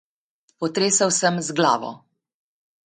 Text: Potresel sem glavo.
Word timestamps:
Potresel 0.63 1.13
sem 1.19 1.39
glavo. 1.61 1.95